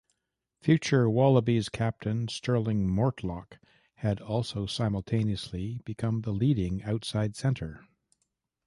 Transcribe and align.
Future 0.63 1.07
wallabies 1.07 1.69
captain 1.69 2.27
Stirling 2.27 2.87
Mortlock 2.87 3.59
had 3.97 4.19
also 4.19 4.65
simultaneously 4.65 5.79
become 5.85 6.21
the 6.21 6.33
leading 6.33 6.81
outside 6.83 7.35
centre. 7.35 7.85